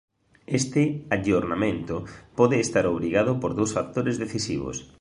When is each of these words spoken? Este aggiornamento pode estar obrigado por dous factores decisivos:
Este 0.59 0.83
aggiornamento 1.15 1.95
pode 2.39 2.55
estar 2.65 2.85
obrigado 2.93 3.31
por 3.41 3.51
dous 3.59 3.71
factores 3.77 4.15
decisivos: 4.23 4.75